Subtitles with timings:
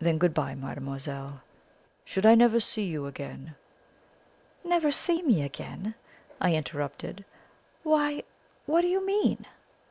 [0.00, 1.42] "Then good bye, mademoiselle.
[2.06, 3.54] Should I never see you again"
[4.64, 5.94] "Never see me again!"
[6.40, 7.22] I interrupted.
[7.82, 8.22] "Why,
[8.64, 9.44] what do you mean?"